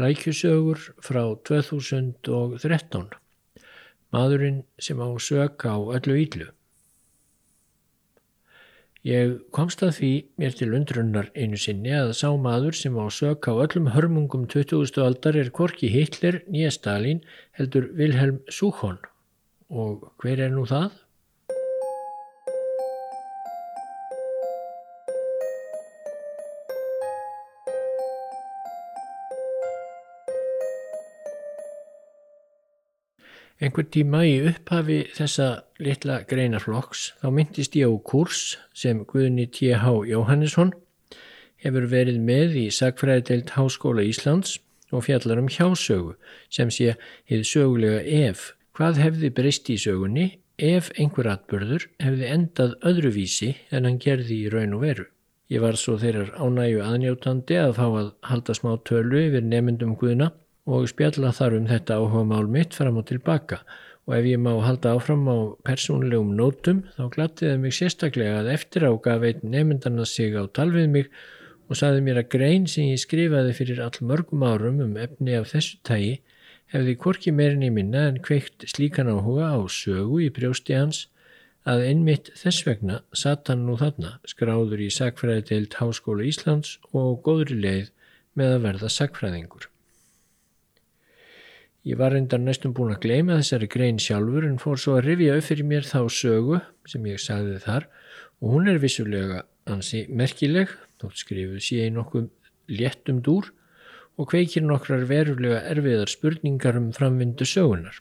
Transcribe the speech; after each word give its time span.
Flækjusögur 0.00 0.78
frá 1.04 1.20
2013. 1.44 3.02
Maðurinn 4.14 4.62
sem 4.80 4.96
á 4.96 5.08
söka 5.20 5.74
á 5.76 5.78
öllu 5.92 6.14
íllu. 6.22 6.46
Ég 9.04 9.34
komst 9.52 9.84
að 9.84 9.92
því 9.98 10.12
mér 10.40 10.56
til 10.56 10.70
undrunnar 10.78 11.28
einu 11.36 11.60
sinni 11.60 11.92
að 11.92 12.14
sá 12.16 12.32
maður 12.32 12.78
sem 12.80 12.96
á 12.96 13.04
söka 13.12 13.52
á 13.52 13.60
öllum 13.66 13.92
hörmungum 13.92 14.48
20. 14.48 14.88
aldar 15.04 15.36
er 15.36 15.52
Korki 15.52 15.92
Hitler, 15.92 16.40
nýja 16.48 16.72
Stalin, 16.78 17.20
heldur 17.52 17.92
Vilhelm 17.92 18.40
Súhón. 18.48 18.96
Og 19.68 20.08
hver 20.24 20.40
er 20.40 20.56
nú 20.56 20.64
það? 20.64 20.96
Einhver 33.60 33.84
tíma 33.92 34.22
í 34.24 34.38
upphafi 34.48 35.02
þessa 35.12 35.46
litla 35.84 36.22
greinaflokks 36.28 37.10
þá 37.20 37.26
myndist 37.36 37.74
ég 37.76 37.92
á 37.92 37.96
kurs 38.08 38.54
sem 38.72 39.02
Guðni 39.04 39.44
T.H. 39.52 39.84
Jóhannesson 40.08 40.70
hefur 41.60 41.84
verið 41.92 42.22
með 42.24 42.56
í 42.56 42.64
Sagfræðideild 42.72 43.52
Háskóla 43.58 44.06
Íslands 44.08 44.56
og 44.96 45.04
fjallar 45.04 45.42
um 45.42 45.52
hjásögu 45.52 46.16
sem 46.48 46.72
sé 46.72 46.94
hefði 47.28 47.50
sögulega 47.50 48.00
ef 48.30 48.46
hvað 48.78 49.02
hefði 49.04 49.32
breyst 49.36 49.68
í 49.68 49.76
sögunni 49.84 50.26
ef 50.56 50.88
einhver 50.96 51.28
atbörður 51.28 51.84
hefði 52.00 52.32
endað 52.32 52.78
öðruvísi 52.80 53.54
en 53.68 53.84
hann 53.84 54.00
gerði 54.00 54.40
í 54.46 54.52
raun 54.54 54.78
og 54.78 54.86
veru. 54.88 55.08
Ég 55.52 55.60
var 55.60 55.76
svo 55.76 55.98
þeirrar 56.00 56.32
ánægu 56.40 56.80
aðnjótandi 56.86 57.60
að 57.60 57.76
fá 57.76 57.86
að 57.90 58.12
halda 58.24 58.56
smá 58.56 58.72
tölu 58.88 59.20
yfir 59.26 59.44
nefndum 59.44 59.98
Guðna 60.00 60.32
og 60.70 60.88
spjalla 60.90 61.32
þar 61.36 61.56
um 61.58 61.68
þetta 61.70 61.98
áhuga 62.00 62.24
mál 62.32 62.50
mitt 62.56 62.76
fram 62.78 63.00
og 63.00 63.08
tilbaka 63.10 63.60
og 64.06 64.16
ef 64.16 64.26
ég 64.30 64.40
má 64.42 64.52
halda 64.64 64.94
áfram 64.96 65.28
á 65.30 65.38
persónlegum 65.66 66.32
nótum 66.38 66.80
þá 66.96 67.04
glattiði 67.14 67.58
mig 67.62 67.76
sérstaklega 67.76 68.40
að 68.40 68.52
eftir 68.54 68.86
á 68.88 68.92
gaf 69.04 69.26
einn 69.28 69.52
nefndarna 69.52 70.06
sig 70.08 70.34
á 70.34 70.44
talvið 70.58 70.88
mig 70.94 71.10
og 71.70 71.78
saði 71.78 72.02
mér 72.06 72.22
að 72.22 72.30
grein 72.34 72.66
sem 72.70 72.90
ég 72.90 73.02
skrifaði 73.02 73.54
fyrir 73.54 73.82
all 73.84 74.02
mörgum 74.02 74.42
árum 74.42 74.82
um 74.86 74.96
efni 74.98 75.36
af 75.38 75.52
þessu 75.52 75.78
tægi 75.86 76.16
hefði 76.74 76.96
korki 77.04 77.32
meirin 77.34 77.66
í 77.66 77.70
minna 77.74 78.08
en 78.08 78.20
kveikt 78.24 78.66
slíkan 78.72 79.10
áhuga 79.10 79.54
á 79.54 79.60
sögu 79.70 80.20
í 80.26 80.30
brjósti 80.34 80.78
hans 80.78 81.06
að 81.68 81.84
einmitt 81.90 82.30
þess 82.40 82.64
vegna 82.66 83.00
satt 83.22 83.50
hann 83.52 83.66
nú 83.68 83.76
þarna 83.80 84.16
skráður 84.32 84.82
í 84.86 84.88
Sagfræðideild 84.94 85.76
Háskóla 85.78 86.26
Íslands 86.26 86.78
og 86.90 87.20
góðri 87.26 87.58
leið 87.60 87.90
með 88.38 88.54
að 88.56 88.64
verða 88.66 88.90
sagfræðingur. 88.96 89.68
Ég 91.88 91.96
var 91.96 92.12
reyndar 92.12 92.42
næstum 92.42 92.74
búin 92.76 92.92
að 92.92 93.06
gleyma 93.06 93.38
þessari 93.38 93.66
grein 93.72 93.98
sjálfur 94.04 94.44
en 94.44 94.58
fór 94.60 94.76
svo 94.76 94.98
að 94.98 95.06
rifja 95.06 95.36
upp 95.38 95.46
fyrir 95.46 95.64
mér 95.64 95.86
þá 95.88 96.00
sögu 96.12 96.58
sem 96.92 97.06
ég 97.08 97.20
sagði 97.24 97.54
þar 97.62 97.86
og 98.40 98.50
hún 98.52 98.66
er 98.68 98.80
vissulega 98.82 99.38
ansi 99.64 100.02
merkileg, 100.12 100.74
þótt 101.00 101.22
skrifuð 101.22 101.62
sé 101.64 101.86
í 101.86 101.94
nokkuð 101.94 102.26
léttum 102.76 103.22
dúr 103.24 103.48
og 104.20 104.28
kveikir 104.28 104.66
nokkrar 104.66 105.06
verulega 105.08 105.62
erfiðar 105.70 106.12
spurningar 106.12 106.76
um 106.76 106.90
framvindu 106.92 107.46
sögunar. 107.48 107.96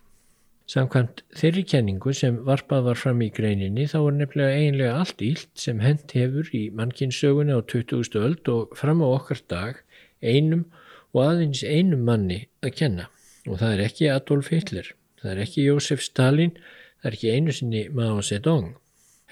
Samkvæmt 0.68 1.24
þeirri 1.40 1.64
kenningu 1.72 2.12
sem 2.14 2.42
varpað 2.50 2.84
var 2.90 3.00
fram 3.00 3.24
í 3.24 3.30
greininni 3.32 3.86
þá 3.88 3.96
var 4.04 4.18
nefnilega 4.18 4.58
eiginlega 4.58 4.98
allt 5.06 5.24
ílt 5.24 5.48
sem 5.56 5.80
hent 5.86 6.12
hefur 6.18 6.52
í 6.52 6.66
mannkinsögunni 6.76 7.56
á 7.56 7.64
20. 7.64 8.20
öld 8.28 8.52
og 8.52 8.76
fram 8.82 9.00
á 9.00 9.08
okkar 9.08 9.40
dag 9.48 9.80
einum 10.20 10.68
og 11.16 11.24
aðeins 11.30 11.64
einum 11.64 12.04
manni 12.12 12.42
að 12.60 12.76
kenna 12.82 13.08
og 13.50 13.58
það 13.58 13.72
er 13.74 13.82
ekki 13.88 14.10
Adolf 14.14 14.52
Hitler, 14.54 14.92
það 15.22 15.32
er 15.32 15.42
ekki 15.46 15.66
Jósef 15.66 16.04
Stalin, 16.06 16.54
það 17.02 17.10
er 17.10 17.18
ekki 17.18 17.32
einu 17.34 17.56
sinni 17.56 17.82
Mao 17.96 18.22
Zedong, 18.26 18.76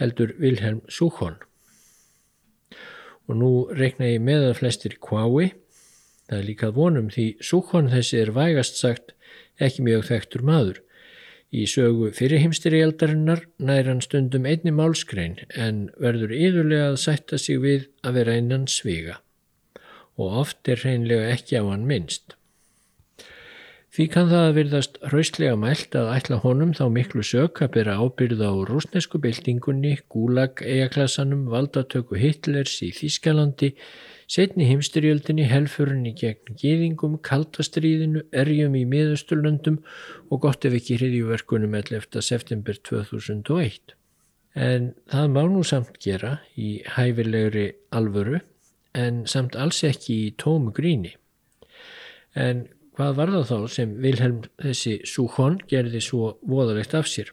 heldur 0.02 0.34
Wilhelm 0.42 0.82
Suchon. 0.90 1.38
Og 3.28 3.38
nú 3.38 3.52
reikna 3.76 4.10
ég 4.10 4.24
með 4.24 4.50
að 4.50 4.58
flestir 4.62 4.98
kvái, 5.04 5.54
það 6.28 6.40
er 6.40 6.50
líka 6.50 6.72
vonum 6.74 7.12
því 7.14 7.28
Suchon 7.44 7.92
þessi 7.94 8.24
er 8.24 8.34
vægast 8.36 8.82
sagt 8.82 9.14
ekki 9.62 9.86
mjög 9.86 10.10
þekktur 10.10 10.46
maður. 10.48 10.82
Í 11.48 11.64
sögu 11.70 12.10
fyrirhimstyrjaldarinnar 12.16 13.46
nær 13.64 13.88
hann 13.88 14.04
stundum 14.04 14.50
einni 14.50 14.74
málskrein 14.76 15.38
en 15.56 15.86
verður 15.96 16.34
yðurlega 16.36 16.90
að 16.92 17.00
sætta 17.06 17.40
sig 17.40 17.62
við 17.64 17.88
að 18.04 18.20
vera 18.20 18.36
innan 18.42 18.68
sviga 18.68 19.22
og 20.18 20.40
oft 20.42 20.70
er 20.72 20.82
hreinlega 20.82 21.30
ekki 21.34 21.60
á 21.62 21.64
hann 21.70 21.86
minnst. 21.90 22.37
Því 23.98 24.06
kann 24.14 24.28
það 24.30 24.44
að 24.46 24.58
virðast 24.60 24.98
hraustlega 25.10 25.54
mælt 25.58 25.96
að 25.98 26.12
ætla 26.14 26.38
honum 26.44 26.74
þá 26.78 26.84
miklu 26.94 27.24
sök 27.26 27.64
að 27.66 27.72
byrja 27.80 27.96
ábyrða 27.98 28.52
á 28.54 28.56
rúsnesku 28.70 29.18
byltingunni, 29.24 29.96
gúlag, 30.14 30.62
eijaklassanum, 30.62 31.48
valdatöku 31.50 32.20
Hitlers 32.22 32.76
í 32.86 32.92
Þískalandi, 32.94 33.72
setni 34.30 34.68
heimstyrjöldinni, 34.70 35.48
helfurinn 35.50 36.06
í 36.06 36.14
gegn 36.22 36.60
gýðingum, 36.62 37.18
kaltastríðinu, 37.26 38.28
erjum 38.38 38.78
í 38.78 38.86
miðusturlöndum 38.94 39.82
og 40.30 40.46
gott 40.46 40.70
ef 40.70 40.78
ekki 40.78 41.02
hriðjúverkunum 41.02 41.74
11. 41.82 42.22
september 42.22 42.78
2001. 42.78 43.98
En 44.54 44.92
það 45.10 45.34
má 45.34 45.44
nú 45.50 45.66
samt 45.66 45.98
gera 46.06 46.38
í 46.54 46.84
hæfilegri 47.00 47.72
alvöru 47.90 48.46
en 48.94 49.24
samt 49.26 49.58
alls 49.58 49.82
ekki 49.90 50.22
í 50.28 50.34
tómu 50.38 50.70
gríni. 50.70 51.18
En 52.38 52.68
Hvað 52.98 53.12
var 53.14 53.30
það 53.30 53.44
þá 53.46 53.58
sem 53.70 53.90
Vilhelm 54.02 54.38
þessi 54.58 54.92
Súhón 55.06 55.60
gerði 55.70 56.00
svo 56.02 56.32
voðalegt 56.50 56.96
af 56.98 57.06
sér? 57.06 57.28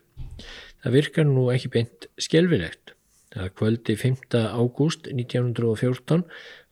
Það 0.84 0.96
virkar 0.98 1.24
nú 1.24 1.44
ekki 1.54 1.70
beint 1.72 2.04
skjelvilegt. 2.20 2.92
Það 3.32 3.48
kvöldi 3.56 3.96
5. 4.02 4.36
ágúst 4.60 5.08
1914 5.08 6.26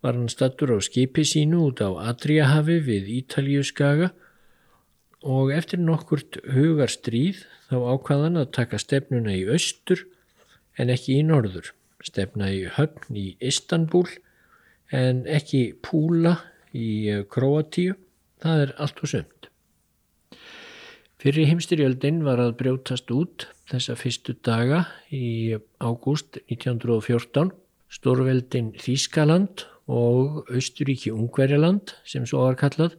var 0.04 0.18
hann 0.18 0.28
stattur 0.28 0.74
á 0.76 0.78
skipi 0.84 1.24
sínu 1.24 1.62
út 1.70 1.80
á 1.80 1.88
Adriahafi 2.12 2.76
við 2.84 3.08
Ítalíu 3.16 3.64
skaga 3.64 4.10
og 5.24 5.54
eftir 5.56 5.80
nokkurt 5.80 6.42
hugar 6.52 6.92
stríð 6.92 7.46
þá 7.72 7.96
ákvaðan 7.96 8.42
að 8.44 8.52
taka 8.60 8.84
stefnuna 8.84 9.32
í 9.40 9.48
austur 9.48 10.04
en 10.76 10.92
ekki 10.92 11.16
í 11.16 11.24
norður. 11.32 11.72
Stefna 12.04 12.52
í 12.52 12.66
höfn 12.76 13.16
í 13.16 13.26
Istanbul 13.40 14.04
en 14.92 15.24
ekki 15.24 15.70
Púla 15.80 16.42
í 16.76 17.24
Kroatíu 17.32 17.96
Það 18.42 18.64
er 18.66 18.74
allt 18.82 19.02
og 19.02 19.10
sönd. 19.12 19.48
Fyrir 21.22 21.46
heimstyrjöldin 21.46 22.24
var 22.26 22.40
að 22.42 22.56
brjótast 22.58 23.10
út 23.14 23.46
þessa 23.70 23.94
fyrstu 23.94 24.34
daga 24.42 24.80
í 25.14 25.54
ágúst 25.78 26.40
1914 26.50 27.52
Stórveldin 27.92 28.72
Þískaland 28.80 29.66
og 29.86 30.48
Austuríki 30.50 31.12
Ungverjaland 31.12 31.94
sem 32.08 32.26
svo 32.26 32.46
var 32.48 32.58
kallað. 32.58 32.96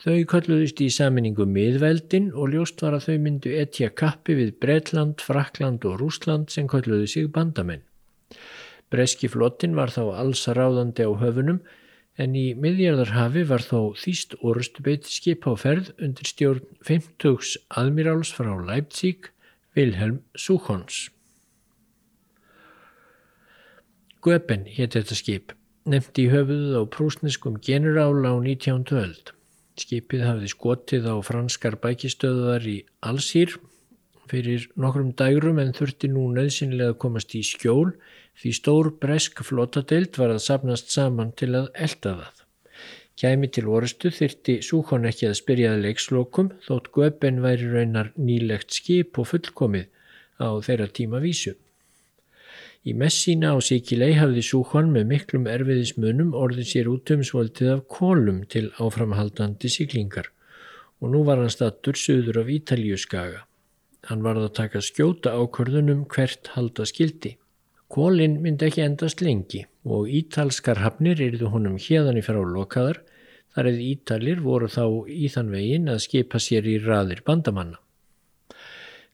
Þau 0.00 0.24
kalluðist 0.30 0.80
í 0.84 0.88
saminningu 0.92 1.44
miðveldin 1.48 2.30
og 2.32 2.54
ljóst 2.54 2.80
var 2.84 2.96
að 2.96 3.08
þau 3.08 3.18
myndu 3.26 3.52
etja 3.58 3.90
kappi 3.92 4.36
við 4.38 4.54
Bretland, 4.62 5.20
Frakland 5.20 5.84
og 5.88 5.98
Rúsland 6.00 6.52
sem 6.54 6.68
kalluði 6.70 7.10
sig 7.10 7.30
bandamenn. 7.34 7.84
Breski 8.92 9.28
flottin 9.28 9.76
var 9.76 9.92
þá 9.92 10.14
alls 10.14 10.44
ráðandi 10.48 11.04
á 11.04 11.12
höfunum 11.18 11.60
en 12.20 12.36
í 12.38 12.44
miðjarðarhafi 12.58 13.42
var 13.48 13.64
þó 13.64 13.94
þýst 13.98 14.36
orustubeit 14.46 15.08
skip 15.10 15.48
á 15.50 15.52
ferð 15.58 15.90
undir 15.98 16.30
stjórn 16.30 16.62
50 16.86 17.58
aðmiráls 17.74 18.30
frá 18.36 18.52
Leipzig, 18.54 19.30
Wilhelm 19.74 20.22
Suchons. 20.38 21.08
Göpen 24.24 24.64
hétt 24.70 24.94
þetta 24.96 25.18
skip, 25.18 25.52
nefndi 25.84 26.28
í 26.28 26.32
höfuðuð 26.32 26.78
á 26.80 26.82
prúsneskum 26.88 27.58
generál 27.60 28.22
á 28.24 28.32
19. 28.38 28.86
öld. 28.96 29.34
Skipið 29.74 30.22
hafði 30.22 30.48
skotið 30.52 31.08
á 31.10 31.16
franskar 31.26 31.76
bækistöðar 31.82 32.62
í 32.70 32.78
Allsýr 33.02 33.58
fyrir 34.30 34.68
nokkrum 34.80 35.10
dægrum 35.18 35.58
en 35.60 35.74
þurfti 35.76 36.08
nú 36.08 36.28
nöðsynlega 36.32 36.94
að 36.94 37.00
komast 37.02 37.34
í 37.36 37.42
skjól 37.44 37.90
því 38.40 38.54
stór 38.58 38.90
bresk 39.02 39.42
flotadeild 39.46 40.18
var 40.20 40.34
að 40.34 40.44
sapnast 40.46 40.90
saman 40.94 41.32
til 41.38 41.52
að 41.54 41.70
elda 41.86 42.14
það. 42.20 42.40
Kæmi 43.14 43.48
til 43.54 43.68
orustu 43.70 44.10
þyrti 44.10 44.56
Súkon 44.66 45.06
ekki 45.06 45.28
að 45.28 45.36
spyrjaði 45.38 45.82
leikslokum 45.84 46.48
þótt 46.66 46.88
Göben 46.96 47.36
væri 47.44 47.68
raunar 47.70 48.10
nýlegt 48.18 48.74
skip 48.74 49.20
og 49.22 49.28
fullkomið 49.30 49.86
á 50.42 50.50
þeirra 50.66 50.88
tíma 50.90 51.20
vísu. 51.22 51.54
Í 52.84 52.92
messína 53.00 53.54
á 53.54 53.58
Sikilei 53.64 54.16
hafði 54.18 54.42
Súkon 54.44 54.90
með 54.92 55.06
miklum 55.12 55.46
erfiðismunum 55.48 56.34
orðið 56.36 56.66
sér 56.72 56.90
útumsvoldið 56.90 57.70
af 57.76 57.86
kólum 57.88 58.42
til 58.50 58.66
áframhaldandi 58.82 59.70
siklingar 59.72 60.28
og 61.00 61.14
nú 61.14 61.22
var 61.24 61.40
hann 61.40 61.52
stattur 61.52 61.96
söður 62.00 62.42
af 62.42 62.50
Ítaljuskaga. 62.50 63.46
Hann 64.10 64.26
varð 64.26 64.48
að 64.48 64.54
taka 64.58 64.82
skjóta 64.84 65.32
ákvörðunum 65.38 66.04
hvert 66.12 66.50
halda 66.58 66.84
skildi. 66.88 67.36
Kólinn 67.92 68.40
myndi 68.42 68.68
ekki 68.68 68.84
endast 68.84 69.20
lengi 69.20 69.66
og 69.84 70.08
ítalskar 70.08 70.80
hafnir 70.80 71.20
yrðu 71.20 71.50
honum 71.52 71.76
hérðan 71.80 72.20
í 72.20 72.24
frá 72.24 72.40
lokaðar 72.40 73.02
Þar 73.54 73.70
eða 73.70 73.82
Ítalir 73.86 74.40
voru 74.42 74.66
þá 74.66 74.84
í 75.14 75.28
þann 75.30 75.50
vegin 75.54 75.90
að 75.92 76.00
skipa 76.08 76.40
sér 76.42 76.66
í 76.66 76.74
raðir 76.82 77.22
bandamanna. 77.26 77.78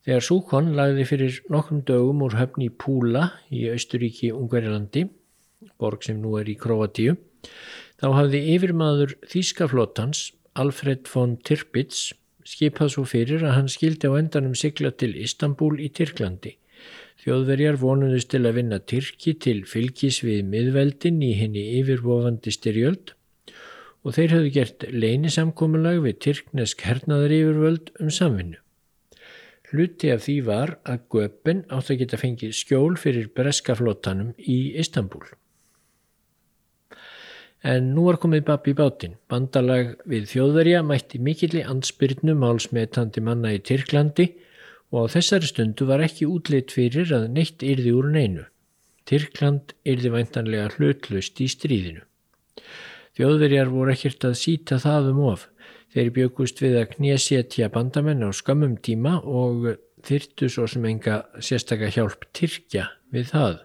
Þegar 0.01 0.25
Súkon 0.25 0.71
lagði 0.79 1.05
fyrir 1.11 1.41
nokkrum 1.53 1.83
dögum 1.85 2.23
úr 2.25 2.39
höfni 2.39 2.71
Púla 2.73 3.27
í 3.53 3.67
Austuríki 3.69 4.31
Ungverilandi, 4.33 5.05
borg 5.77 6.07
sem 6.07 6.23
nú 6.23 6.39
er 6.41 6.49
í 6.49 6.57
Kroatíu, 6.57 7.19
þá 8.01 8.07
hafði 8.17 8.41
yfirmaður 8.55 9.13
Þískaflótans 9.29 10.31
Alfred 10.57 11.05
von 11.13 11.37
Tirpitz 11.45 12.15
skipað 12.49 12.95
svo 12.95 13.05
fyrir 13.05 13.45
að 13.45 13.59
hann 13.59 13.69
skildi 13.69 14.09
á 14.09 14.17
endanum 14.17 14.57
sigla 14.57 14.89
til 14.97 15.13
Istanbul 15.21 15.75
í 15.85 15.93
Tyrklandi. 15.93 16.57
Þjóðverjar 17.21 17.77
vonuðust 17.77 18.31
til 18.33 18.47
að 18.49 18.55
vinna 18.57 18.79
Tyrki 18.81 19.35
til 19.45 19.59
fylgis 19.69 20.23
við 20.25 20.39
miðveldin 20.49 21.19
í 21.21 21.35
henni 21.37 21.67
yfirvofandi 21.77 22.55
styrjöld 22.55 23.13
og 24.01 24.15
þeir 24.17 24.33
hafðu 24.33 24.53
gert 24.55 24.87
leynisamkomulag 24.89 26.01
við 26.07 26.17
Tyrknesk 26.25 26.87
hernaðar 26.89 27.35
yfirvöld 27.37 27.93
um 28.01 28.09
samvinnu. 28.09 28.57
Hluti 29.69 30.09
af 30.15 30.25
því 30.25 30.39
var 30.49 30.75
að 30.89 31.05
Göpen 31.13 31.63
átt 31.69 31.93
að 31.93 32.01
geta 32.01 32.19
fengið 32.25 32.57
skjól 32.57 32.97
fyrir 32.99 33.29
breskaflótanum 33.37 34.33
í 34.41 34.59
Istanbul. 34.81 35.27
En 37.61 37.93
nú 37.93 38.07
var 38.09 38.17
komið 38.17 38.47
babb 38.49 38.65
í 38.73 38.75
bátinn. 38.81 39.19
Bandalag 39.29 39.99
við 40.09 40.31
þjóðverja 40.33 40.81
mætti 40.89 41.21
mikilli 41.21 41.61
ansbyrnu 41.69 42.33
málsmetandi 42.41 43.21
manna 43.21 43.53
í 43.53 43.61
Tyrklandi 43.61 44.33
og 44.91 45.07
á 45.07 45.13
þessari 45.15 45.51
stundu 45.51 45.87
var 45.89 46.03
ekki 46.05 46.29
útleitt 46.29 46.75
fyrir 46.75 47.13
að 47.15 47.29
neitt 47.35 47.63
yrði 47.67 47.95
úr 47.97 48.11
neinu. 48.15 48.47
Tyrkland 49.07 49.75
yrði 49.89 50.13
væntanlega 50.15 50.71
hlutlust 50.77 51.41
í 51.43 51.49
stríðinu. 51.51 52.05
Þjóðverjar 53.19 53.73
voru 53.73 53.95
ekkert 53.95 54.27
að 54.29 54.39
síta 54.39 54.79
það 54.83 55.11
um 55.13 55.25
of. 55.33 55.49
Þeir 55.91 56.13
byggust 56.15 56.63
við 56.63 56.77
að 56.79 56.93
knésétja 56.95 57.71
bandamenn 57.75 58.23
á 58.23 58.31
skamum 58.35 58.77
tíma 58.79 59.19
og 59.27 59.73
þyrtu 60.07 60.49
svo 60.49 60.69
sem 60.71 60.87
enga 60.87 61.25
sérstakka 61.43 61.91
hjálp 61.91 62.29
Tyrkja 62.37 62.87
við 63.11 63.33
það, 63.33 63.59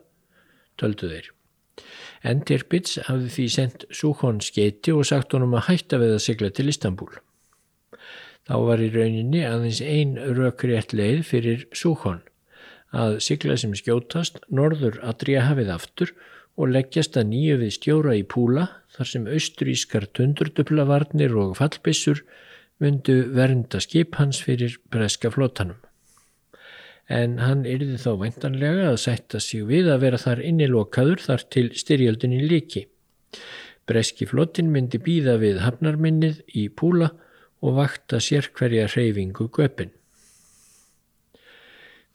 töldu 0.81 1.11
þeir. 1.11 1.29
En 2.25 2.41
Tirpitz 2.47 2.97
hafði 3.05 3.29
því 3.35 3.45
sendt 3.53 3.85
Súhón 3.93 4.41
skeiti 4.41 4.93
og 4.95 5.05
sagt 5.05 5.35
honum 5.37 5.53
að 5.59 5.67
hætta 5.69 6.01
við 6.01 6.15
að 6.15 6.23
sigla 6.25 6.49
til 6.49 6.71
Istanbul. 6.71 7.11
Þá 8.45 8.55
var 8.67 8.81
í 8.83 8.91
rauninni 8.93 9.41
aðeins 9.41 9.81
ein 9.81 10.15
rökriðt 10.37 10.93
leið 10.93 11.21
fyrir 11.25 11.67
Súhón 11.73 12.21
að 12.95 13.17
sigla 13.25 13.57
sem 13.57 13.73
skjótast 13.75 14.37
norður 14.53 14.99
Adriahafið 15.03 15.71
aftur 15.73 16.13
og 16.55 16.71
leggjast 16.71 17.17
að 17.19 17.31
nýju 17.33 17.55
við 17.63 17.73
stjóra 17.75 18.13
í 18.15 18.23
Púla 18.23 18.67
þar 18.95 19.09
sem 19.11 19.25
austrískar 19.27 20.05
tundurdublavarnir 20.15 21.35
og 21.41 21.57
fallbissur 21.59 22.21
myndu 22.79 23.17
vernda 23.35 23.81
skip 23.83 24.15
hans 24.19 24.39
fyrir 24.43 24.77
breska 24.93 25.31
flótanum. 25.33 25.81
En 27.11 27.37
hann 27.41 27.65
yrði 27.69 27.99
þá 28.01 28.11
væntanlega 28.21 28.87
að 28.91 29.01
sætta 29.03 29.41
sig 29.43 29.65
við 29.67 29.91
að 29.93 30.05
vera 30.05 30.21
þar 30.21 30.41
innilokaður 30.47 31.21
þar 31.27 31.43
til 31.53 31.67
styrjöldinni 31.77 32.41
líki. 32.45 32.87
Breski 33.85 34.25
flótin 34.25 34.71
myndi 34.73 34.97
býða 35.01 35.35
við 35.41 35.61
hafnarminnið 35.61 36.41
í 36.57 36.69
Púla 36.73 37.11
og 37.65 37.79
vakta 37.79 38.21
sér 38.21 38.51
hverja 38.53 38.85
hreyfingu 38.91 39.49
göpin. 39.49 39.91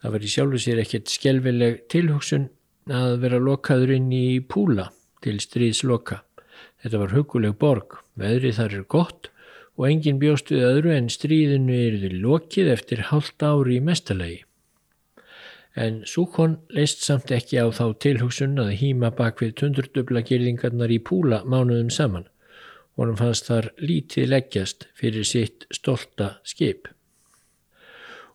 Það 0.00 0.14
var 0.14 0.25
í 0.25 0.31
sjálfu 0.32 0.62
sér 0.62 0.81
ekkert 0.81 1.11
skjelvileg 1.12 1.82
tilhugsun 1.93 2.49
að 2.91 3.19
vera 3.25 3.41
lokaður 3.43 3.93
inn 3.99 4.08
í 4.14 4.41
Púla 4.41 4.88
til 5.25 5.37
stríðsloka. 5.43 6.23
Þetta 6.81 7.00
var 7.02 7.12
huguleg 7.17 7.58
borg, 7.61 7.99
veðrið 8.17 8.56
þar 8.56 8.76
er 8.79 8.87
gott 8.94 9.29
og 9.76 9.88
engin 9.88 10.20
bjóst 10.20 10.52
við 10.52 10.64
öðru 10.69 10.94
en 10.94 11.11
stríðinu 11.12 11.76
eruði 11.76 12.14
lokið 12.23 12.70
eftir 12.75 13.05
hálft 13.11 13.44
ári 13.44 13.76
í 13.76 13.85
mestalagi. 13.85 14.41
En 15.76 16.00
Súkon 16.08 16.58
leist 16.75 17.05
samt 17.05 17.31
ekki 17.32 17.61
á 17.62 17.70
þá 17.70 17.94
tilhugsun 18.03 18.58
að 18.58 18.75
hýma 18.81 19.12
bak 19.17 19.41
við 19.43 19.55
tundurdubla 19.61 20.25
gerðingarnar 20.26 20.91
í 20.91 20.99
púla 20.99 21.44
mánuðum 21.44 21.93
saman. 21.94 22.26
Honum 22.98 23.19
fannst 23.19 23.46
þar 23.50 23.70
lítið 23.78 24.31
leggjast 24.32 24.88
fyrir 24.98 25.26
sitt 25.26 25.66
stolta 25.75 26.38
skip. 26.44 26.88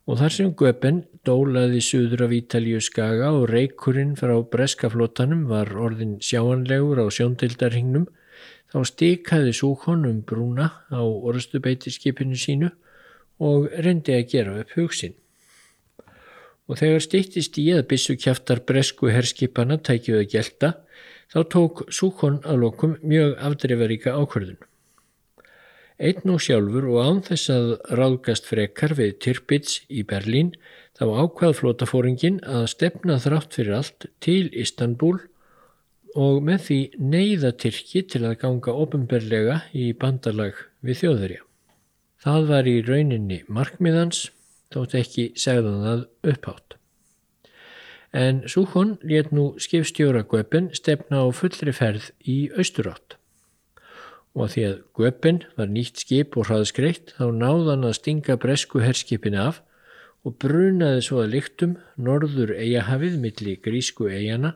Og 0.06 0.20
þar 0.22 0.34
sem 0.36 0.52
Göpen 0.54 1.04
dólaði 1.26 1.82
suður 1.82 2.28
af 2.28 2.36
Ítalíu 2.38 2.80
skaga 2.84 3.32
og 3.34 3.50
reykurinn 3.50 4.14
frá 4.20 4.36
breskaflótanum 4.52 5.48
var 5.50 5.74
orðin 5.74 6.20
sjáanlegur 6.22 7.02
á 7.02 7.06
sjóndildarhingnum 7.10 8.06
Þá 8.76 8.82
stikaði 8.90 9.52
Súkon 9.56 10.02
um 10.04 10.18
brúna 10.28 10.66
á 10.92 11.00
orðstubeitisskipinu 11.00 12.36
sínu 12.36 12.74
og 13.40 13.70
reyndi 13.86 14.12
að 14.18 14.26
gera 14.34 14.56
upp 14.60 14.74
hugsin. 14.76 15.14
Og 16.66 16.80
þegar 16.80 17.04
stýttist 17.06 17.58
í 17.62 17.68
að 17.76 17.88
bissu 17.92 18.16
kjæftar 18.18 18.64
bresku 18.66 19.12
herskipana 19.14 19.78
tækjuð 19.78 20.22
að 20.24 20.32
gelta, 20.32 20.72
þá 21.30 21.40
tók 21.54 21.84
Súkon 21.94 22.40
að 22.46 22.64
lokum 22.64 22.96
mjög 23.06 23.36
afdreifaríka 23.50 24.16
ákvörðun. 24.16 24.64
Einn 25.96 26.34
og 26.34 26.42
sjálfur 26.44 26.90
og 26.92 26.98
án 27.08 27.22
þess 27.24 27.52
að 27.54 27.70
ráðgast 27.96 28.50
frekar 28.50 28.96
við 28.98 29.14
Tirpitz 29.24 29.78
í 29.88 30.04
Berlín 30.04 30.52
þá 30.98 31.06
ákvað 31.24 31.56
flótafóringin 31.62 32.42
að 32.44 32.68
stefna 32.74 33.16
þrátt 33.24 33.56
fyrir 33.56 33.78
allt 33.78 34.08
til 34.24 34.50
Istanbul 34.52 35.22
og 36.16 36.44
með 36.48 36.62
því 36.68 36.80
neyða 37.00 37.52
Tyrki 37.60 38.04
til 38.12 38.24
að 38.28 38.38
ganga 38.44 38.76
ofinberlega 38.76 39.62
í 39.76 39.90
bandalag 40.00 40.60
við 40.84 41.02
þjóðverja. 41.04 41.42
Það 42.26 42.48
var 42.50 42.68
í 42.68 42.76
rauninni 42.84 43.42
markmiðans, 43.52 44.30
þótt 44.76 44.98
ekki 45.00 45.30
segðan 45.40 45.84
það 45.86 46.02
upphátt. 46.34 46.76
En 48.16 48.44
Súhón 48.48 48.96
let 49.04 49.32
nú 49.36 49.54
skipstjóra 49.60 50.24
Göpen 50.24 50.70
stefna 50.76 51.24
á 51.24 51.28
fullri 51.36 51.74
ferð 51.76 52.12
í 52.24 52.48
austurátt. 52.56 53.18
Og 54.36 54.52
því 54.54 54.64
að 54.70 54.78
Göpen 55.00 55.42
var 55.58 55.72
nýtt 55.72 56.04
skip 56.04 56.36
og 56.40 56.48
hraðskreitt 56.50 57.16
þá 57.18 57.26
náðan 57.36 57.88
að 57.88 57.98
stinga 58.00 58.38
bresku 58.40 58.84
herskipin 58.84 59.36
af 59.40 59.62
og 60.26 60.38
brunaði 60.42 61.04
svo 61.06 61.22
að 61.24 61.36
lyktum 61.36 61.76
norður 62.02 62.56
eigahafið 62.56 63.18
millir 63.22 63.60
grísku 63.64 64.08
eigana 64.10 64.56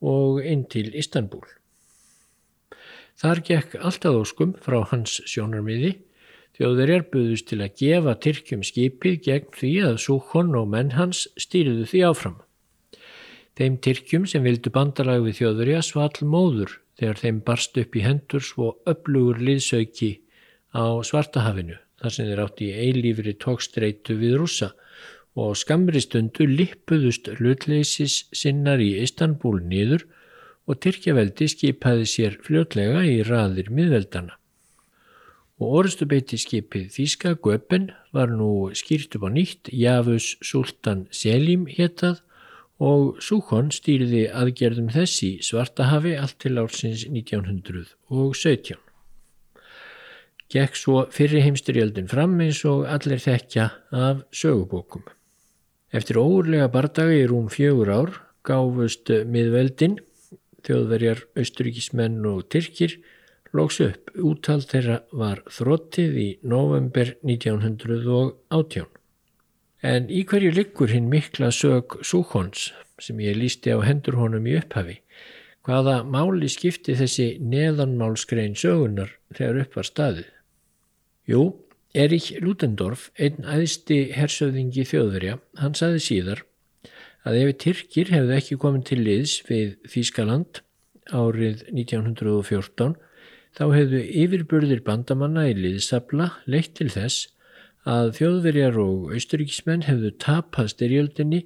og 0.00 0.40
inn 0.46 0.64
til 0.70 0.88
Istanbul. 0.96 1.44
Þar 3.20 3.42
gekk 3.44 3.74
alltaf 3.76 4.16
óskum 4.22 4.54
frá 4.64 4.80
hans 4.92 5.18
sjónarmiði 5.28 5.96
þjóðverjar 6.60 7.06
buðust 7.08 7.46
til 7.48 7.62
að 7.64 7.76
gefa 7.80 8.12
Tyrkjum 8.20 8.62
skipið 8.68 9.14
gegn 9.24 9.46
því 9.56 9.70
að 9.88 9.94
Súkon 10.04 10.50
og 10.60 10.66
menn 10.68 10.90
hans 10.92 11.22
stýriðu 11.40 11.86
því 11.88 12.02
áfram. 12.10 12.34
Þeim 13.56 13.78
Tyrkjum 13.86 14.26
sem 14.28 14.44
vildu 14.44 14.72
bandalag 14.74 15.22
við 15.24 15.38
þjóðverja 15.38 15.80
svall 15.88 16.26
móður 16.34 16.74
þegar 17.00 17.22
þeim 17.22 17.38
barst 17.46 17.80
upp 17.80 17.96
í 17.96 18.02
hendur 18.04 18.44
svo 18.44 18.74
upplugur 18.92 19.40
liðsauki 19.40 20.10
á 20.76 21.00
Svartahafinu 21.00 21.78
þar 22.00 22.14
sem 22.14 22.28
þeir 22.28 22.42
átti 22.44 22.68
í 22.68 22.84
eilífri 22.84 23.34
tókstreitu 23.40 24.18
við 24.20 24.36
rúsa 24.42 24.70
og 25.40 25.56
skamri 25.56 26.02
stundu 26.04 26.44
lippuðust 26.44 27.30
hlutleysis 27.38 28.26
sinnar 28.36 28.84
í 28.84 28.98
Istanbul 29.00 29.62
nýður 29.64 30.04
og 30.68 30.80
Tyrkjaveldi 30.84 31.48
skipaði 31.48 32.04
sér 32.08 32.36
fljótlega 32.44 33.00
í 33.08 33.22
raðir 33.24 33.72
miðveldana. 33.72 34.36
Og 35.60 35.74
orðstubeiti 35.82 36.38
skipið 36.40 36.86
Þíska 36.94 37.34
Göpen 37.44 37.90
var 38.16 38.30
nú 38.32 38.70
skýrt 38.72 39.12
upp 39.18 39.26
á 39.28 39.30
nýtt 39.30 39.68
Javus 39.76 40.32
Sultan 40.40 41.04
Selim 41.12 41.66
héttað 41.68 42.22
og 42.80 43.18
Súkon 43.20 43.68
stýrði 43.68 44.22
aðgerðum 44.32 44.88
þessi 44.94 45.34
Svartahafi 45.44 46.14
allt 46.16 46.38
til 46.40 46.56
ársins 46.62 47.04
1917. 47.04 48.80
Gekk 50.50 50.80
svo 50.80 51.04
fyrri 51.12 51.44
heimstyrjöldin 51.44 52.08
fram 52.10 52.40
eins 52.40 52.64
og 52.64 52.88
allir 52.88 53.20
þekkja 53.20 53.68
af 53.92 54.24
sögubókum. 54.32 55.04
Eftir 55.92 56.16
óurlega 56.18 56.72
bardaga 56.72 57.12
í 57.20 57.28
rúm 57.28 57.52
fjögur 57.52 57.92
ár 57.92 58.16
gáfust 58.48 59.12
miðveldin, 59.28 60.00
þjóðverjar, 60.64 61.26
austuríkismenn 61.36 62.24
og 62.32 62.48
tyrkir 62.48 62.96
lóks 63.56 63.80
upp. 63.84 64.10
Úttal 64.16 64.60
þeirra 64.62 65.00
var 65.12 65.42
þróttið 65.50 66.16
í 66.20 66.28
november 66.42 67.14
1918. 67.26 68.88
En 69.80 70.10
í 70.12 70.24
hverju 70.28 70.52
liggur 70.52 70.92
hinn 70.92 71.08
mikla 71.12 71.48
sög 71.54 72.00
Súhons 72.04 72.70
sem 73.00 73.20
ég 73.24 73.38
lísti 73.38 73.72
á 73.72 73.80
hendur 73.80 74.18
honum 74.20 74.44
í 74.46 74.58
upphafi? 74.58 74.98
Hvaða 75.64 76.02
máli 76.04 76.48
skipti 76.52 76.96
þessi 76.96 77.34
neðanmálskrein 77.40 78.56
sögunar 78.56 79.14
þegar 79.36 79.62
upp 79.64 79.76
var 79.78 79.88
staðið? 79.88 80.28
Jú, 81.28 81.42
Erich 81.94 82.30
Ludendorff, 82.40 83.08
einn 83.18 83.44
æðsti 83.44 84.10
hersöðingi 84.14 84.84
þjóðverja, 84.86 85.38
hann 85.58 85.76
saði 85.78 86.00
síðar 86.04 86.44
að 87.26 87.38
ef 87.42 87.56
Tyrkir 87.64 88.12
hefðu 88.14 88.36
ekki 88.36 88.58
komið 88.60 88.84
til 88.90 89.00
liðs 89.04 89.36
við 89.48 89.72
Þískaland 89.90 90.62
árið 91.10 91.64
1914 91.72 92.94
þá 93.56 93.64
hefðu 93.74 94.00
yfirburðir 94.22 94.82
bandamanna 94.86 95.48
í 95.50 95.56
liðsabla 95.58 96.30
leitt 96.50 96.74
til 96.78 96.90
þess 96.92 97.28
að 97.88 98.12
þjóðverjar 98.18 98.76
og 98.82 99.14
austuríkismenn 99.16 99.86
hefðu 99.86 100.12
tapað 100.20 100.72
styrjöldinni 100.74 101.40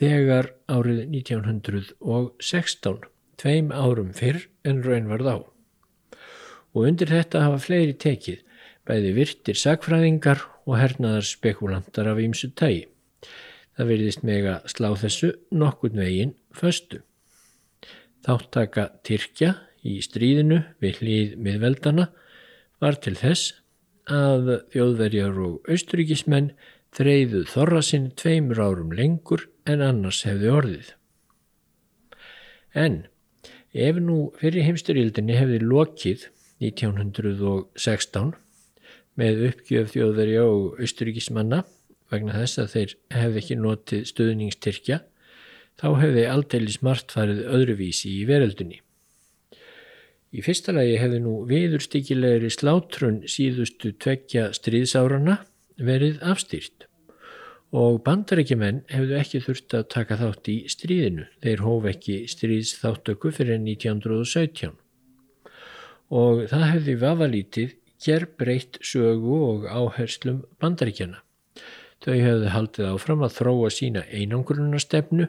þegar 0.00 0.52
árið 0.70 1.02
1916, 1.20 3.00
tveim 3.40 3.72
árum 3.74 4.12
fyrr 4.16 4.46
en 4.64 4.80
raun 4.84 5.10
varð 5.10 5.32
á. 5.34 5.36
Og 6.70 6.86
undir 6.86 7.10
þetta 7.10 7.44
hafa 7.44 7.58
fleiri 7.60 7.96
tekið, 7.98 8.40
bæði 8.86 9.12
virtir 9.16 9.58
sagfræðingar 9.58 10.44
og 10.66 10.78
hernaðar 10.78 11.26
spekulantar 11.26 12.08
af 12.12 12.20
ímsu 12.22 12.52
tægi. 12.54 12.86
Það 13.76 13.90
verðist 13.90 14.24
meg 14.26 14.46
að 14.46 14.70
slá 14.70 14.88
þessu 15.00 15.32
nokkun 15.56 15.98
veginn 16.00 16.36
föstu. 16.56 17.02
Þáttaka 18.26 18.90
Tyrkja 19.06 19.54
í 19.86 20.00
stríðinu 20.04 20.62
við 20.82 21.00
hlýð 21.00 21.36
miðveldana 21.44 22.10
var 22.82 22.98
til 23.04 23.16
þess 23.18 23.54
að 24.10 24.50
þjóðverjar 24.72 25.38
og 25.44 25.70
austuríkismenn 25.70 26.52
þreyðu 26.96 27.44
þorra 27.50 27.82
sinni 27.86 28.14
tveimur 28.18 28.60
árum 28.60 28.92
lengur 28.96 29.46
en 29.68 29.84
annars 29.84 30.24
hefði 30.26 30.50
orðið. 30.56 30.92
En 32.74 33.04
ef 33.74 33.98
nú 34.02 34.30
fyrir 34.40 34.66
heimsturildinni 34.66 35.38
hefði 35.38 35.60
lokið 35.62 36.26
1916 36.60 38.32
með 39.20 39.44
uppgjöf 39.50 39.94
þjóðverja 39.94 40.44
og 40.48 40.80
austuríkismanna 40.82 41.62
vegna 42.10 42.36
þess 42.40 42.60
að 42.62 42.74
þeir 42.74 42.94
hefði 43.14 43.42
ekki 43.42 43.58
notið 43.60 44.04
stöðningstyrkja 44.10 45.00
þá 45.80 45.88
hefði 46.02 46.26
aldeilis 46.28 46.80
margt 46.84 47.14
farið 47.14 47.44
öðruvísi 47.46 48.16
í 48.18 48.24
veröldunni. 48.28 48.80
Í 50.30 50.44
fyrsta 50.46 50.70
lagi 50.70 50.94
hefði 51.00 51.18
nú 51.24 51.32
viðurstíkilegri 51.50 52.52
slátrun 52.54 53.16
síðustu 53.26 53.90
tvekja 53.98 54.52
stríðsárana 54.54 55.40
verið 55.74 56.20
afstýrt 56.22 56.86
og 57.74 58.00
bandarækjumenn 58.06 58.84
hefðu 58.90 59.16
ekki 59.18 59.40
þurft 59.42 59.74
að 59.78 59.88
taka 59.94 60.18
þátt 60.20 60.50
í 60.50 60.56
stríðinu. 60.70 61.24
Þeir 61.42 61.64
hóf 61.66 61.88
ekki 61.90 62.16
stríðsþáttöku 62.30 63.32
fyrir 63.34 63.58
1917 63.58 64.76
og 66.10 66.44
það 66.50 66.64
hefði 66.74 66.94
vafalítið 67.00 67.74
ger 68.02 68.26
breytt 68.38 68.78
sögu 68.86 69.38
og 69.48 69.66
áherslum 69.66 70.44
bandarækjana. 70.62 71.18
Þau 72.00 72.14
hefðu 72.16 72.52
haldið 72.54 72.92
áfram 72.92 73.26
að 73.26 73.34
þróa 73.40 73.72
sína 73.74 74.04
einangrunarstefnu 74.14 75.26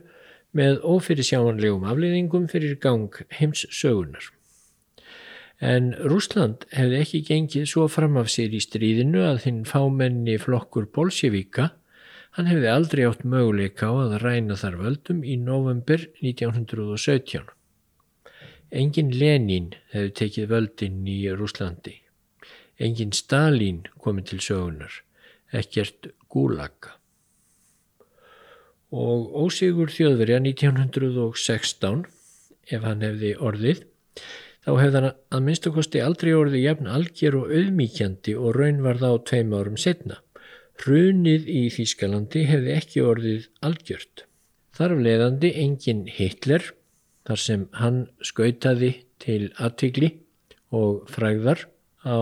með 0.58 0.78
ófyrirsjámanlegum 0.86 1.90
afleiðingum 1.90 2.46
fyrir 2.54 2.78
gang 2.86 3.18
heims 3.40 3.66
sögunar. 3.74 4.30
En 5.62 5.92
Rúsland 6.10 6.66
hefði 6.74 7.00
ekki 7.04 7.22
gengið 7.28 7.68
svo 7.70 7.86
fram 7.92 8.18
af 8.18 8.32
sér 8.34 8.54
í 8.58 8.62
stríðinu 8.64 9.22
að 9.28 9.44
hinn 9.46 9.60
fámenni 9.70 10.40
flokkur 10.42 10.88
Bolsjevíka, 10.90 11.68
hann 12.38 12.50
hefði 12.50 12.72
aldrei 12.72 13.04
átt 13.06 13.22
möguleika 13.22 13.92
á 13.92 13.94
að 14.08 14.16
ræna 14.24 14.58
þar 14.58 14.80
völdum 14.82 15.20
í 15.22 15.36
november 15.38 16.08
1917. 16.24 17.46
Engin 18.72 19.12
Lenin 19.14 19.76
hefði 19.94 20.16
tekið 20.22 20.50
völdin 20.50 21.04
í 21.06 21.20
Rúslandi. 21.36 22.00
Engin 22.82 23.14
Stalin 23.14 23.84
komið 24.02 24.32
til 24.32 24.42
sögunar, 24.48 24.98
ekkert 25.54 26.10
Gulag 26.32 26.96
og 28.92 29.32
ósigur 29.46 29.92
þjóðverja 29.92 30.42
1916 30.44 32.02
ef 32.76 32.84
hann 32.84 33.04
hefði 33.06 33.32
orðið 33.40 33.86
þá 34.66 34.72
hefði 34.78 34.98
hann 35.00 35.08
að 35.10 35.46
minnstakosti 35.48 36.02
aldrei 36.04 36.32
orðið 36.38 36.66
jafn 36.66 36.90
algjör 36.96 37.38
og 37.42 37.54
auðmíkjandi 37.56 38.36
og 38.38 38.58
raun 38.58 38.84
var 38.86 39.02
það 39.02 39.16
á 39.16 39.26
tveim 39.32 39.56
árum 39.58 39.80
setna. 39.82 40.20
Runið 40.82 41.50
í 41.52 41.64
Þýskalandi 41.76 42.46
hefði 42.50 42.76
ekki 42.78 43.04
orðið 43.06 43.50
algjört. 43.66 44.26
Þar 44.78 44.96
af 44.96 45.04
leiðandi 45.06 45.52
engin 45.62 46.06
Hitler 46.10 46.72
þar 47.28 47.42
sem 47.44 47.68
hann 47.78 48.02
skautaði 48.26 48.94
til 49.22 49.52
aðtigli 49.62 50.16
og 50.74 51.06
fræðar 51.12 51.68
á 52.02 52.18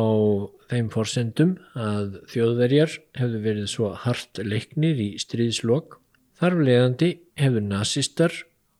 þeim 0.69 0.89
forsendum 0.91 1.55
að 1.79 2.19
þjóðverjar 2.33 2.99
hefðu 3.19 3.41
verið 3.45 3.71
svo 3.71 3.93
hart 3.95 4.41
leiknir 4.43 4.99
í 4.99 5.13
stríðslokk 5.21 5.99
Þarflegandi 6.39 7.09
hefur 7.39 7.63
nazistar 7.65 8.31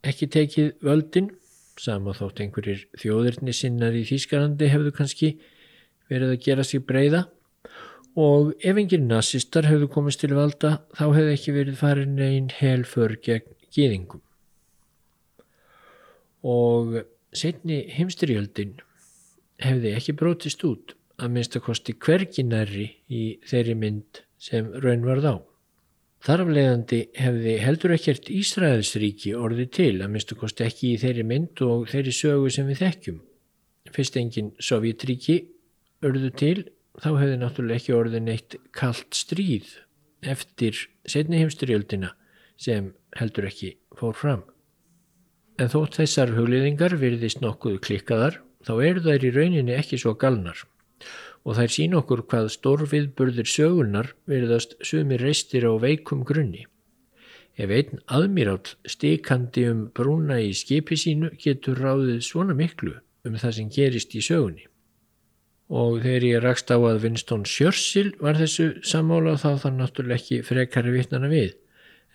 ekki 0.08 0.30
tekið 0.32 0.70
völdin, 0.86 1.26
sama 1.80 2.14
þótt 2.18 2.44
einhverjir 2.44 2.86
þjóðirni 3.00 3.56
sinnar 3.56 3.96
í 3.96 4.06
Þýskalandi 4.08 4.70
hefðu 4.72 4.94
kannski 4.96 5.30
verið 6.10 6.34
að 6.34 6.42
gera 6.46 6.66
sig 6.68 6.84
breyða 6.86 7.26
og 8.20 8.52
ef 8.66 8.80
engir 8.82 9.02
nazistar 9.04 9.68
hefðu 9.70 9.90
komist 9.94 10.24
til 10.24 10.34
valda 10.36 10.80
þá 10.98 11.06
hefðu 11.06 11.34
ekki 11.36 11.56
verið 11.56 11.80
farin 11.80 12.20
einn 12.26 12.50
helför 12.60 13.16
gegn 13.24 13.56
gýðingum. 13.76 14.22
Og 16.44 17.02
setni 17.36 17.84
heimstyrjöldin 17.94 18.80
hefði 19.64 19.94
ekki 19.98 20.16
brótist 20.20 20.64
út 20.68 20.96
að 21.20 21.36
minnstakosti 21.36 21.96
hverginarri 22.00 22.88
í 23.12 23.24
þeirri 23.48 23.76
mynd 23.76 24.24
sem 24.40 24.72
raun 24.84 25.06
var 25.08 25.22
þá. 25.24 25.34
Þarflegandi 26.26 27.00
hefði 27.16 27.54
heldur 27.64 27.94
ekkert 27.96 28.28
Ísraelsríki 28.34 29.32
orðið 29.40 29.70
til 29.78 29.94
að 30.04 30.10
minnstu 30.12 30.36
kosti 30.40 30.66
ekki 30.66 30.90
í 30.94 30.98
þeirri 31.00 31.24
mynd 31.28 31.62
og 31.64 31.86
þeirri 31.92 32.12
sögu 32.16 32.52
sem 32.52 32.68
við 32.68 32.82
þekkjum. 32.84 33.22
Fyrst 33.96 34.18
engin 34.20 34.50
Sovjetríki 34.60 35.38
örðu 36.06 36.32
til 36.42 36.58
þá 37.00 37.10
hefði 37.22 37.38
náttúrulega 37.40 37.80
ekki 37.80 37.96
orðið 37.96 38.26
neitt 38.26 38.58
kallt 38.76 39.16
stríð 39.16 39.72
eftir 40.28 40.76
setni 41.08 41.40
heimsturjöldina 41.40 42.12
sem 42.60 42.92
heldur 43.16 43.48
ekki 43.48 43.78
fór 43.96 44.18
fram. 44.20 44.44
En 45.60 45.72
þótt 45.72 46.02
þessar 46.02 46.36
hugliðingar 46.36 46.98
virðist 47.00 47.40
nokkuð 47.44 47.80
klikkaðar 47.88 48.42
þá 48.68 48.74
eru 48.90 49.06
þær 49.08 49.24
í 49.24 49.32
rauninni 49.36 49.76
ekki 49.80 50.00
svo 50.00 50.18
galnar 50.20 50.66
og 51.46 51.58
þær 51.58 51.74
sín 51.74 51.96
okkur 51.98 52.26
hvað 52.30 52.50
stórviðburðir 52.56 53.50
sögunar 53.50 54.14
verðast 54.30 54.76
sumir 54.86 55.24
reistir 55.24 55.68
á 55.68 55.74
veikum 55.80 56.26
grunni. 56.28 56.66
Ef 57.60 57.72
einn 57.76 58.02
aðmírál 58.08 58.62
stikandi 58.88 59.66
um 59.68 59.86
brúna 59.96 60.40
í 60.40 60.52
skipi 60.56 60.96
sínu 61.00 61.34
getur 61.42 61.80
ráðið 61.84 62.22
svona 62.28 62.56
miklu 62.56 62.96
um 63.28 63.40
það 63.40 63.56
sem 63.58 63.72
gerist 63.76 64.16
í 64.16 64.24
sögunni. 64.24 64.68
Og 65.70 66.00
þegar 66.02 66.26
ég 66.26 66.44
rakst 66.44 66.72
á 66.74 66.78
að 66.80 67.04
Winston 67.04 67.44
Churchill 67.46 68.14
var 68.24 68.40
þessu 68.40 68.72
sammála 68.82 69.36
þá 69.38 69.66
þann 69.66 69.82
náttúrulega 69.84 70.18
ekki 70.18 70.40
frekari 70.48 70.94
vittnana 70.96 71.30
við. 71.30 71.52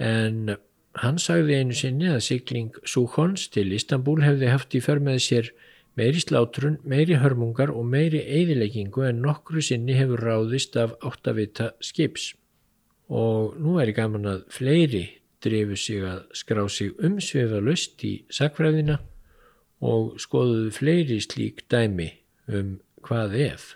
En 0.03 0.57
hann 1.03 1.21
sagði 1.23 1.61
einu 1.61 1.77
sinni 1.77 2.09
að 2.11 2.25
sigling 2.27 2.75
Sukhons 2.83 3.47
til 3.55 3.69
Istanbul 3.77 4.21
hefði 4.25 4.51
haft 4.51 4.75
í 4.75 4.83
förmeði 4.83 5.23
sér 5.23 5.53
meiri 5.99 6.21
slátrun, 6.21 6.79
meiri 6.83 7.19
hörmungar 7.23 7.71
og 7.71 7.87
meiri 7.87 8.23
eigðileggingu 8.23 9.05
en 9.09 9.23
nokkru 9.23 9.63
sinni 9.63 9.95
hefur 9.99 10.23
ráðist 10.27 10.77
af 10.81 10.97
áttavita 11.05 11.73
skips. 11.85 12.33
Og 13.09 13.55
nú 13.61 13.79
er 13.79 13.93
ég 13.93 13.99
gaman 13.99 14.27
að 14.27 14.45
fleiri 14.55 15.05
drifu 15.45 15.77
sig 15.79 16.05
að 16.09 16.25
skrá 16.35 16.65
sig 16.69 16.95
umsvefa 17.05 17.61
löst 17.63 18.03
í 18.07 18.15
sakfræðina 18.33 18.99
og 19.85 20.17
skoðuðu 20.23 20.73
fleiri 20.75 21.21
slík 21.21 21.67
dæmi 21.71 22.11
um 22.49 22.79
hvað 23.05 23.37
ef. 23.45 23.75